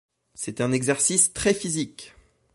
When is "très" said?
1.31-1.53